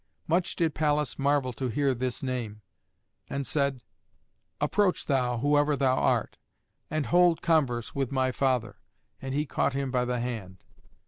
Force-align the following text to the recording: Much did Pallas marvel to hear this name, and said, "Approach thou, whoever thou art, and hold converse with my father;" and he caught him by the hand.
Much 0.27 0.55
did 0.55 0.73
Pallas 0.73 1.19
marvel 1.19 1.53
to 1.53 1.67
hear 1.69 1.93
this 1.93 2.23
name, 2.23 2.63
and 3.29 3.45
said, 3.45 3.83
"Approach 4.59 5.05
thou, 5.05 5.37
whoever 5.37 5.75
thou 5.75 5.95
art, 5.95 6.39
and 6.89 7.05
hold 7.05 7.43
converse 7.43 7.93
with 7.93 8.11
my 8.11 8.31
father;" 8.31 8.77
and 9.21 9.35
he 9.35 9.45
caught 9.45 9.73
him 9.73 9.91
by 9.91 10.03
the 10.03 10.19
hand. 10.19 10.63